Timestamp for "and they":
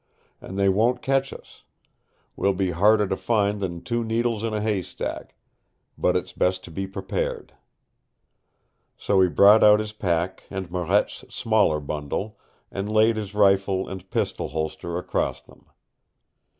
0.41-0.67